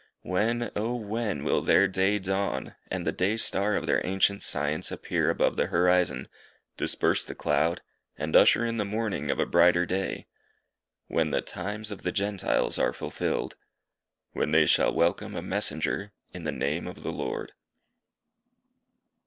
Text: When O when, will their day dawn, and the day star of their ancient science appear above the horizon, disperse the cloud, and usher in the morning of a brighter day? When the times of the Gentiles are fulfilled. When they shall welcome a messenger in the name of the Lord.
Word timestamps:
When 0.23 0.71
O 0.75 0.95
when, 0.95 1.43
will 1.43 1.61
their 1.61 1.87
day 1.87 2.17
dawn, 2.17 2.73
and 2.89 3.05
the 3.05 3.11
day 3.11 3.37
star 3.37 3.75
of 3.75 3.85
their 3.85 4.03
ancient 4.03 4.41
science 4.41 4.91
appear 4.91 5.29
above 5.29 5.57
the 5.57 5.67
horizon, 5.67 6.27
disperse 6.75 7.23
the 7.23 7.35
cloud, 7.35 7.83
and 8.17 8.35
usher 8.35 8.65
in 8.65 8.77
the 8.77 8.83
morning 8.83 9.29
of 9.29 9.37
a 9.37 9.45
brighter 9.45 9.85
day? 9.85 10.25
When 11.05 11.29
the 11.29 11.41
times 11.43 11.91
of 11.91 12.01
the 12.01 12.11
Gentiles 12.11 12.79
are 12.79 12.93
fulfilled. 12.93 13.55
When 14.31 14.49
they 14.49 14.65
shall 14.65 14.91
welcome 14.91 15.35
a 15.35 15.43
messenger 15.43 16.13
in 16.33 16.45
the 16.45 16.51
name 16.51 16.87
of 16.87 17.03
the 17.03 17.11
Lord. 17.11 17.53